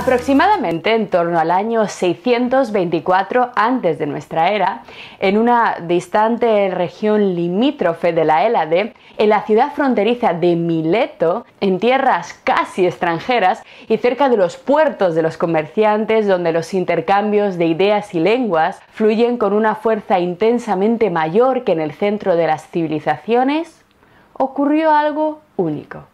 [0.00, 4.82] Aproximadamente en torno al año 624 antes de nuestra era,
[5.18, 11.78] en una distante región limítrofe de la Hélade, en la ciudad fronteriza de Mileto, en
[11.78, 17.66] tierras casi extranjeras y cerca de los puertos de los comerciantes donde los intercambios de
[17.66, 22.70] ideas y lenguas fluyen con una fuerza intensamente mayor que en el centro de las
[22.70, 23.84] civilizaciones,
[24.32, 26.04] ocurrió algo único.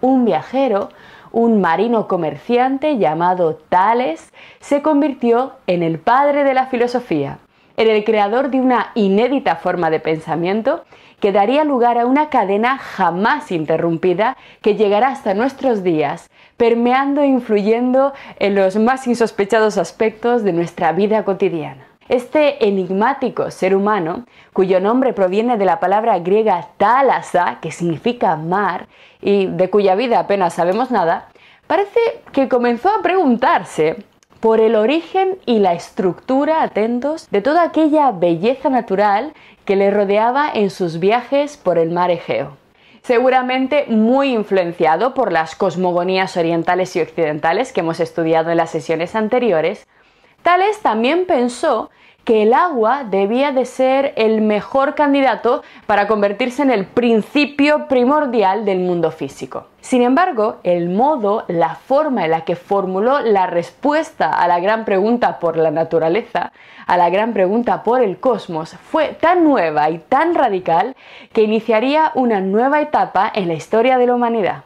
[0.00, 0.88] Un viajero
[1.32, 7.38] un marino comerciante llamado Tales se convirtió en el padre de la filosofía,
[7.76, 10.84] en el creador de una inédita forma de pensamiento
[11.20, 17.26] que daría lugar a una cadena jamás interrumpida que llegará hasta nuestros días, permeando e
[17.26, 21.87] influyendo en los más insospechados aspectos de nuestra vida cotidiana.
[22.08, 28.86] Este enigmático ser humano, cuyo nombre proviene de la palabra griega thalassa, que significa mar,
[29.20, 31.28] y de cuya vida apenas sabemos nada,
[31.66, 32.00] parece
[32.32, 33.96] que comenzó a preguntarse
[34.40, 39.34] por el origen y la estructura, atentos, de toda aquella belleza natural
[39.66, 42.56] que le rodeaba en sus viajes por el mar Egeo.
[43.02, 49.14] Seguramente muy influenciado por las cosmogonías orientales y occidentales que hemos estudiado en las sesiones
[49.14, 49.86] anteriores,
[50.48, 51.90] Tales también pensó
[52.24, 58.64] que el agua debía de ser el mejor candidato para convertirse en el principio primordial
[58.64, 59.66] del mundo físico.
[59.82, 64.86] Sin embargo, el modo, la forma en la que formuló la respuesta a la gran
[64.86, 66.52] pregunta por la naturaleza,
[66.86, 70.96] a la gran pregunta por el cosmos, fue tan nueva y tan radical
[71.34, 74.64] que iniciaría una nueva etapa en la historia de la humanidad.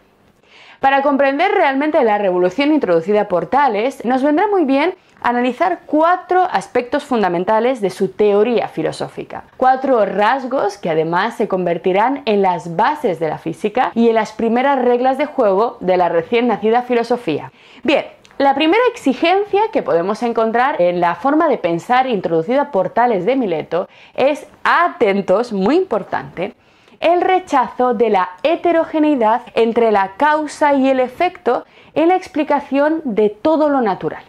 [0.83, 7.05] Para comprender realmente la revolución introducida por Tales, nos vendrá muy bien analizar cuatro aspectos
[7.05, 9.45] fundamentales de su teoría filosófica.
[9.57, 14.33] Cuatro rasgos que además se convertirán en las bases de la física y en las
[14.33, 17.53] primeras reglas de juego de la recién nacida filosofía.
[17.85, 18.05] Bien,
[18.39, 23.37] la primera exigencia que podemos encontrar en la forma de pensar introducida por Tales de
[23.37, 26.55] Mileto es, atentos, muy importante,
[27.03, 33.29] el rechazo de la heterogeneidad entre la causa y el efecto en la explicación de
[33.29, 34.25] todo lo natural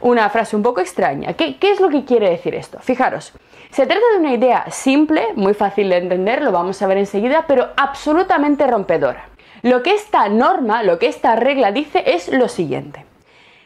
[0.00, 1.32] una frase un poco extraña.
[1.34, 2.78] ¿Qué, es lo que quiere decir esto?
[2.80, 3.32] Fijaros,
[3.70, 7.46] se trata de una idea simple, muy fácil de entender, lo vamos a ver enseguida,
[7.46, 9.28] pero absolutamente rompedora.
[9.62, 13.04] Lo que esta norma, lo que esta regla dice es lo siguiente.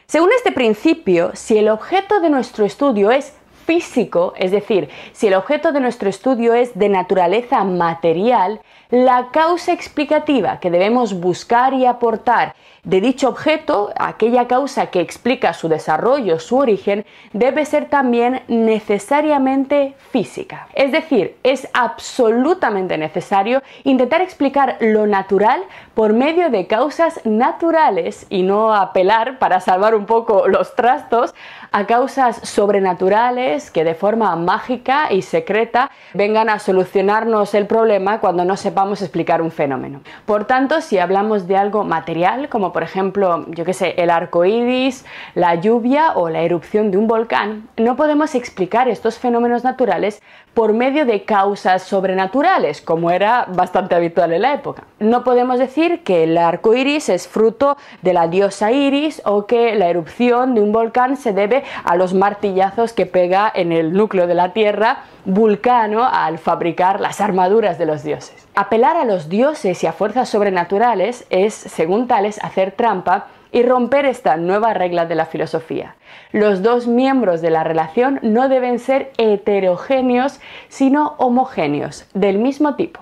[0.07, 3.33] Según este principio, si el objeto de nuestro estudio es
[3.65, 9.71] físico, es decir, si el objeto de nuestro estudio es de naturaleza material, la causa
[9.71, 16.39] explicativa que debemos buscar y aportar de dicho objeto, aquella causa que explica su desarrollo,
[16.39, 20.67] su origen, debe ser también necesariamente física.
[20.73, 25.61] Es decir, es absolutamente necesario intentar explicar lo natural
[25.93, 31.35] por medio de causas naturales y no apelar para salvar un poco los trastos
[31.71, 38.43] a causas sobrenaturales que de forma mágica y secreta vengan a solucionarnos el problema cuando
[38.43, 40.01] no sepamos explicar un fenómeno.
[40.25, 44.43] Por tanto, si hablamos de algo material, como por ejemplo, yo que sé, el arco
[44.43, 50.21] iris, la lluvia o la erupción de un volcán, no podemos explicar estos fenómenos naturales
[50.53, 54.83] por medio de causas sobrenaturales, como era bastante habitual en la época.
[54.99, 59.75] No podemos decir que el arco iris es fruto de la diosa Iris o que
[59.75, 64.27] la erupción de un volcán se debe a los martillazos que pega en el núcleo
[64.27, 68.47] de la Tierra Vulcano al fabricar las armaduras de los dioses.
[68.55, 74.05] Apelar a los dioses y a fuerzas sobrenaturales es, según tales, hacer trampa y romper
[74.05, 75.95] esta nueva regla de la filosofía.
[76.31, 80.39] Los dos miembros de la relación no deben ser heterogéneos,
[80.69, 83.01] sino homogéneos, del mismo tipo.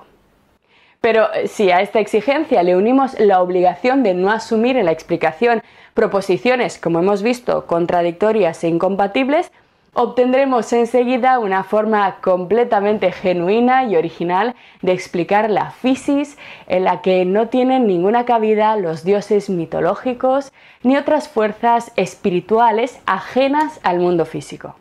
[1.02, 4.92] Pero eh, si a esta exigencia le unimos la obligación de no asumir en la
[4.92, 5.62] explicación
[5.94, 9.52] proposiciones, como hemos visto, contradictorias e incompatibles,
[9.94, 17.26] obtendremos enseguida una forma completamente genuina y original de explicar la fisis en la que
[17.26, 20.52] no tienen ninguna cabida los dioses mitológicos
[20.84, 24.76] ni otras fuerzas espirituales ajenas al mundo físico.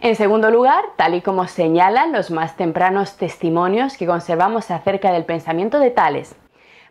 [0.00, 5.24] En segundo lugar, tal y como señalan los más tempranos testimonios que conservamos acerca del
[5.24, 6.34] pensamiento de Tales,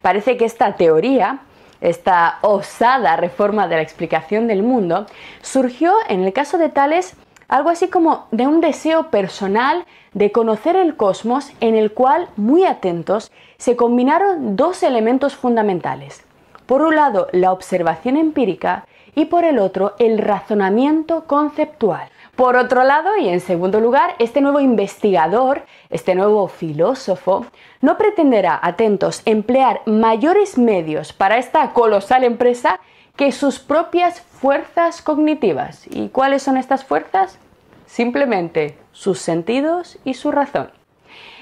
[0.02, 1.42] parece que esta teoría
[1.82, 5.06] esta osada reforma de la explicación del mundo
[5.42, 7.16] surgió en el caso de Tales
[7.48, 12.66] algo así como de un deseo personal de conocer el cosmos en el cual, muy
[12.66, 16.24] atentos, se combinaron dos elementos fundamentales.
[16.66, 22.10] Por un lado, la observación empírica y por el otro, el razonamiento conceptual.
[22.36, 27.46] Por otro lado, y en segundo lugar, este nuevo investigador, este nuevo filósofo,
[27.80, 32.82] no pretenderá, atentos, emplear mayores medios para esta colosal empresa
[33.16, 35.86] que sus propias fuerzas cognitivas.
[35.90, 37.40] ¿Y cuáles son estas fuerzas?
[37.86, 40.70] Simplemente sus sentidos y su razón.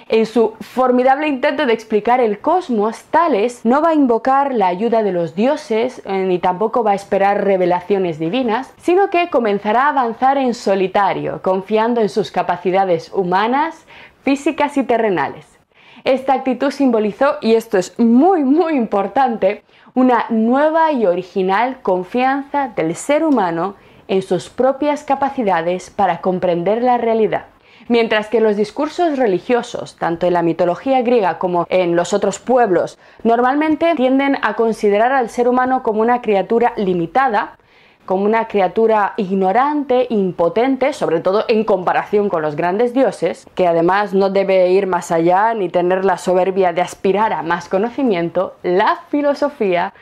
[0.09, 5.01] En su formidable intento de explicar el cosmos, Tales no va a invocar la ayuda
[5.01, 9.89] de los dioses eh, ni tampoco va a esperar revelaciones divinas, sino que comenzará a
[9.89, 13.85] avanzar en solitario, confiando en sus capacidades humanas,
[14.23, 15.52] físicas y terrenales.
[16.03, 19.63] Esta actitud simbolizó, y esto es muy muy importante,
[19.93, 23.75] una nueva y original confianza del ser humano
[24.09, 27.45] en sus propias capacidades para comprender la realidad.
[27.87, 32.97] Mientras que los discursos religiosos, tanto en la mitología griega como en los otros pueblos,
[33.23, 37.57] normalmente tienden a considerar al ser humano como una criatura limitada,
[38.05, 44.13] como una criatura ignorante, impotente, sobre todo en comparación con los grandes dioses, que además
[44.13, 48.99] no debe ir más allá ni tener la soberbia de aspirar a más conocimiento, la
[49.09, 49.93] filosofía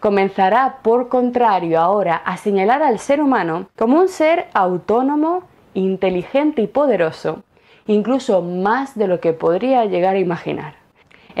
[0.00, 6.66] comenzará por contrario ahora a señalar al ser humano como un ser autónomo, inteligente y
[6.66, 7.42] poderoso,
[7.86, 10.79] incluso más de lo que podría llegar a imaginar.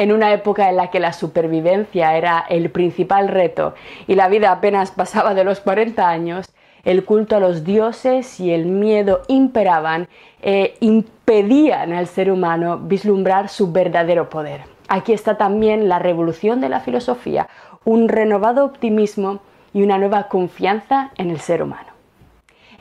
[0.00, 3.74] En una época en la que la supervivencia era el principal reto
[4.06, 6.46] y la vida apenas pasaba de los 40 años,
[6.84, 10.08] el culto a los dioses y el miedo imperaban
[10.40, 14.62] e impedían al ser humano vislumbrar su verdadero poder.
[14.88, 17.50] Aquí está también la revolución de la filosofía,
[17.84, 19.40] un renovado optimismo
[19.74, 21.89] y una nueva confianza en el ser humano.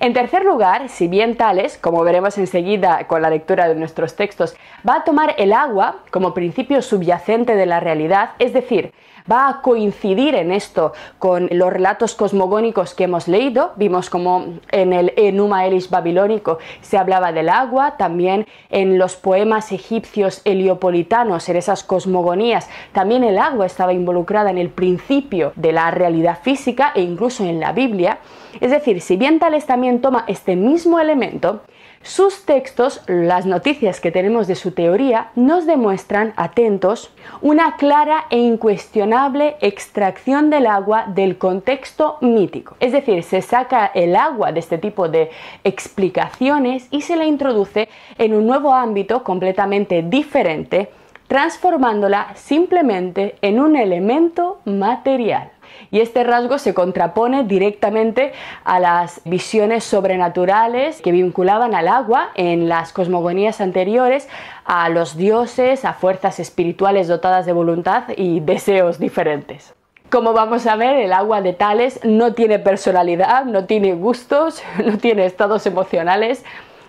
[0.01, 4.55] En tercer lugar, si bien Tales, como veremos enseguida con la lectura de nuestros textos,
[4.87, 8.93] va a tomar el agua como principio subyacente de la realidad, es decir,
[9.29, 13.73] va a coincidir en esto con los relatos cosmogónicos que hemos leído.
[13.75, 19.71] Vimos como en el Enuma Elis babilónico se hablaba del agua, también en los poemas
[19.71, 25.91] egipcios heliopolitanos, en esas cosmogonías, también el agua estaba involucrada en el principio de la
[25.91, 28.19] realidad física e incluso en la Biblia.
[28.61, 31.61] Es decir, si bien Tales también toma este mismo elemento,
[32.01, 38.37] sus textos, las noticias que tenemos de su teoría, nos demuestran, atentos, una clara e
[38.37, 42.77] incuestionable extracción del agua del contexto mítico.
[42.79, 45.29] Es decir, se saca el agua de este tipo de
[45.65, 50.91] explicaciones y se la introduce en un nuevo ámbito completamente diferente,
[51.27, 55.51] transformándola simplemente en un elemento material.
[55.91, 58.33] Y este rasgo se contrapone directamente
[58.63, 64.29] a las visiones sobrenaturales que vinculaban al agua en las cosmogonías anteriores,
[64.65, 69.73] a los dioses, a fuerzas espirituales dotadas de voluntad y deseos diferentes.
[70.09, 74.97] Como vamos a ver, el agua de Tales no tiene personalidad, no tiene gustos, no
[74.97, 76.43] tiene estados emocionales,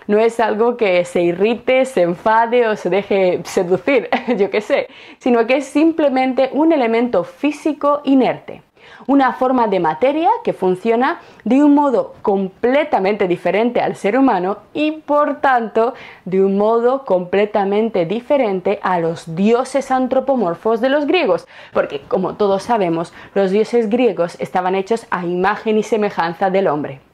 [0.07, 4.87] no es algo que se irrite, se enfade o se deje seducir, yo qué sé,
[5.19, 8.63] sino que es simplemente un elemento físico inerte
[9.07, 14.91] una forma de materia que funciona de un modo completamente diferente al ser humano y
[14.91, 15.93] por tanto
[16.25, 22.63] de un modo completamente diferente a los dioses antropomorfos de los griegos, porque como todos
[22.63, 27.10] sabemos, los dioses griegos estaban hechos a imagen y semejanza del hombre.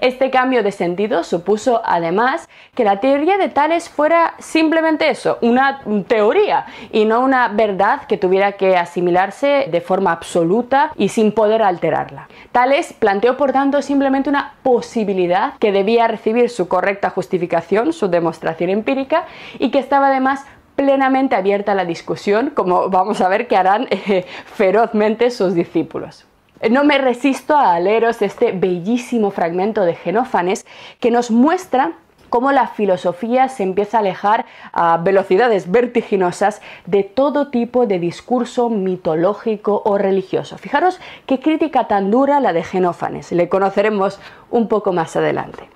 [0.00, 5.80] Este cambio de sentido supuso además que la teoría de Tales fuera simplemente eso, una
[6.06, 11.62] teoría y no una verdad que tuviera que asimilarse de forma absoluta y sin poder
[11.62, 12.28] alterarla.
[12.52, 18.70] Tales planteó por tanto simplemente una posibilidad que debía recibir su correcta justificación, su demostración
[18.70, 19.24] empírica
[19.58, 20.44] y que estaba además
[20.76, 26.26] plenamente abierta a la discusión, como vamos a ver que harán eh, ferozmente sus discípulos.
[26.70, 30.64] No me resisto a leeros este bellísimo fragmento de Genófanes
[31.00, 31.92] que nos muestra
[32.30, 38.70] cómo la filosofía se empieza a alejar a velocidades vertiginosas de todo tipo de discurso
[38.70, 40.58] mitológico o religioso.
[40.58, 44.18] Fijaros qué crítica tan dura la de Genófanes, le conoceremos
[44.50, 45.68] un poco más adelante.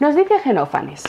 [0.00, 1.04] Nos dice Genófanes,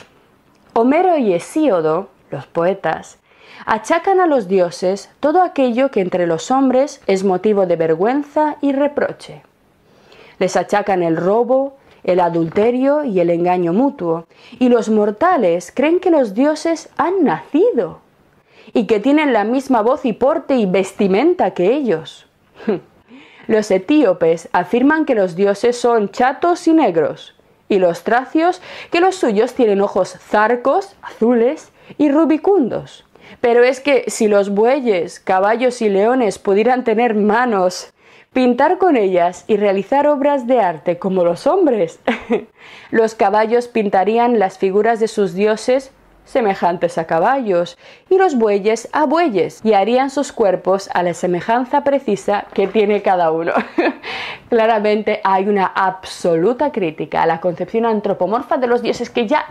[0.74, 3.20] Homero y Hesíodo, los poetas,
[3.66, 8.72] achacan a los dioses todo aquello que entre los hombres es motivo de vergüenza y
[8.74, 9.44] reproche.
[10.40, 14.26] Les achacan el robo, el adulterio y el engaño mutuo,
[14.60, 18.00] y los mortales creen que los dioses han nacido
[18.74, 22.28] y que tienen la misma voz y porte y vestimenta que ellos.
[23.48, 27.34] Los etíopes afirman que los dioses son chatos y negros,
[27.68, 33.04] y los tracios que los suyos tienen ojos zarcos, azules y rubicundos.
[33.40, 37.94] Pero es que si los bueyes, caballos y leones pudieran tener manos,
[38.34, 42.00] pintar con ellas y realizar obras de arte como los hombres,
[42.92, 45.92] los caballos pintarían las figuras de sus dioses
[46.26, 47.78] semejantes a caballos,
[48.10, 53.02] y los bueyes a bueyes, y harían sus cuerpos a la semejanza precisa que tiene
[53.02, 53.54] cada uno.
[54.50, 59.48] Claramente hay una absoluta crítica a la concepción antropomorfa de los dioses que ya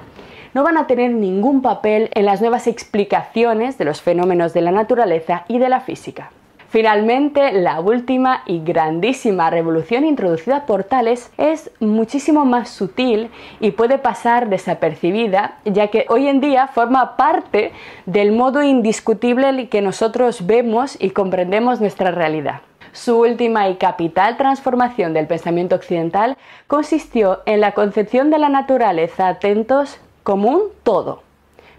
[0.55, 4.73] no van a tener ningún papel en las nuevas explicaciones de los fenómenos de la
[4.73, 6.31] naturaleza y de la física.
[6.71, 13.99] Finalmente, la última y grandísima revolución introducida por Tales es muchísimo más sutil y puede
[13.99, 17.73] pasar desapercibida, ya que hoy en día forma parte
[18.07, 22.61] del modo indiscutible en que nosotros vemos y comprendemos nuestra realidad.
[22.93, 26.37] Su última y capital transformación del pensamiento occidental
[26.69, 29.99] consistió en la concepción de la naturaleza, atentos,
[30.31, 31.23] como un todo.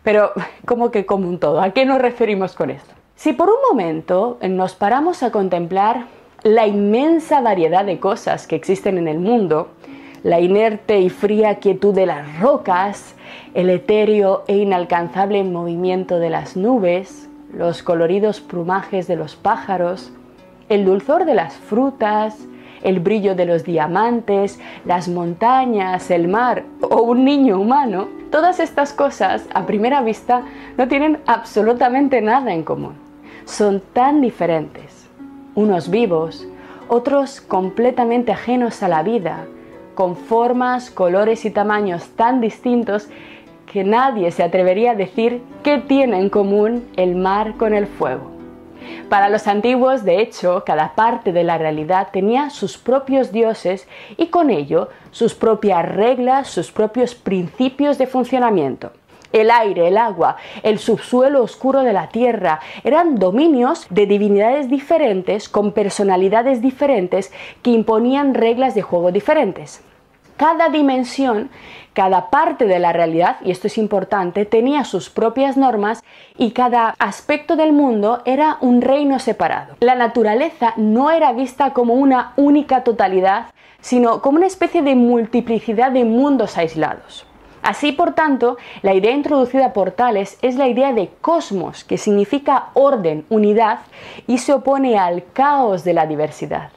[0.03, 0.33] Pero,
[0.65, 1.61] ¿cómo que como un todo?
[1.61, 2.93] ¿A qué nos referimos con esto?
[3.15, 6.07] Si por un momento nos paramos a contemplar
[6.43, 9.69] la inmensa variedad de cosas que existen en el mundo,
[10.23, 13.15] la inerte y fría quietud de las rocas,
[13.53, 20.11] el etéreo e inalcanzable movimiento de las nubes, los coloridos plumajes de los pájaros,
[20.67, 22.37] el dulzor de las frutas,
[22.83, 28.93] el brillo de los diamantes, las montañas, el mar o un niño humano, todas estas
[28.93, 30.43] cosas a primera vista
[30.77, 33.11] no tienen absolutamente nada en común
[33.45, 35.09] son tan diferentes,
[35.55, 36.47] unos vivos,
[36.87, 39.45] otros completamente ajenos a la vida,
[39.95, 43.09] con formas, colores y tamaños tan distintos
[43.71, 48.30] que nadie se atrevería a decir qué tiene en común el mar con el fuego.
[49.09, 54.27] Para los antiguos, de hecho, cada parte de la realidad tenía sus propios dioses y
[54.27, 58.91] con ello sus propias reglas, sus propios principios de funcionamiento
[59.33, 65.49] el aire, el agua, el subsuelo oscuro de la tierra, eran dominios de divinidades diferentes
[65.49, 67.31] con personalidades diferentes
[67.61, 69.83] que imponían reglas de juego diferentes.
[70.41, 71.51] Cada dimensión,
[71.93, 76.03] cada parte de la realidad, y esto es importante, tenía sus propias normas
[76.35, 79.75] y cada aspecto del mundo era un reino separado.
[79.81, 85.91] La naturaleza no era vista como una única totalidad, sino como una especie de multiplicidad
[85.91, 87.27] de mundos aislados.
[87.61, 92.69] Así, por tanto, la idea introducida por Tales es la idea de cosmos, que significa
[92.73, 93.81] orden, unidad,
[94.25, 96.71] y se opone al caos de la diversidad.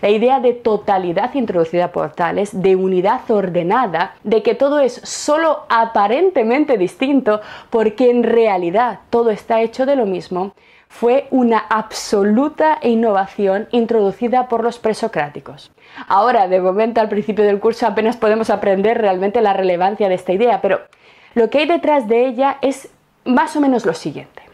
[0.00, 5.64] La idea de totalidad introducida por Tales, de unidad ordenada, de que todo es solo
[5.68, 10.52] aparentemente distinto porque en realidad todo está hecho de lo mismo,
[10.88, 15.70] fue una absoluta innovación introducida por los presocráticos.
[16.08, 20.32] Ahora, de momento, al principio del curso apenas podemos aprender realmente la relevancia de esta
[20.32, 20.80] idea, pero
[21.34, 22.90] lo que hay detrás de ella es
[23.24, 24.49] más o menos lo siguiente.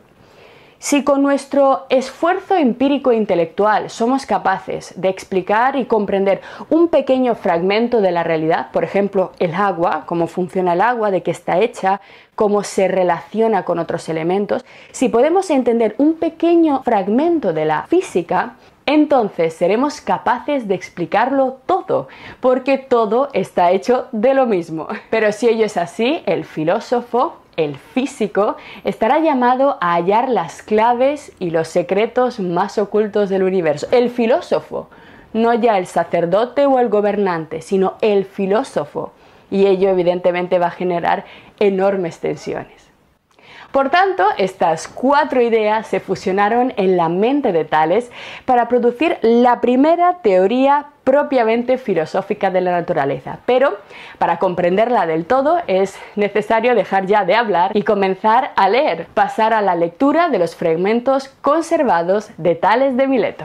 [0.86, 7.34] Si con nuestro esfuerzo empírico e intelectual somos capaces de explicar y comprender un pequeño
[7.34, 11.58] fragmento de la realidad, por ejemplo, el agua, cómo funciona el agua, de qué está
[11.58, 12.00] hecha,
[12.36, 18.54] cómo se relaciona con otros elementos, si podemos entender un pequeño fragmento de la física,
[18.88, 22.06] entonces seremos capaces de explicarlo todo,
[22.38, 24.86] porque todo está hecho de lo mismo.
[25.10, 31.32] Pero si ello es así, el filósofo el físico, estará llamado a hallar las claves
[31.38, 33.86] y los secretos más ocultos del universo.
[33.90, 34.88] El filósofo,
[35.32, 39.12] no ya el sacerdote o el gobernante, sino el filósofo.
[39.50, 41.24] Y ello evidentemente va a generar
[41.60, 42.85] enormes tensiones.
[43.76, 48.10] Por tanto, estas cuatro ideas se fusionaron en la mente de Tales
[48.46, 53.40] para producir la primera teoría propiamente filosófica de la naturaleza.
[53.44, 53.76] Pero
[54.16, 59.52] para comprenderla del todo es necesario dejar ya de hablar y comenzar a leer, pasar
[59.52, 63.44] a la lectura de los fragmentos conservados de Tales de Mileto.